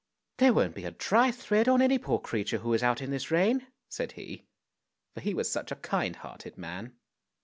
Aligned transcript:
"There 0.39 0.51
won't 0.51 0.73
be 0.73 0.85
a 0.85 0.89
dry 0.89 1.29
thread 1.31 1.69
on 1.69 1.79
any 1.79 1.99
poor 1.99 2.17
creature 2.17 2.57
who 2.57 2.73
is 2.73 2.81
out 2.81 3.01
in 3.03 3.11
this 3.11 3.29
rain," 3.29 3.67
said 3.87 4.13
he, 4.13 4.47
for 5.13 5.21
he 5.21 5.35
was 5.35 5.47
such 5.51 5.71
a 5.71 5.75
kind 5.75 6.15
hearted 6.15 6.57
man. 6.57 6.93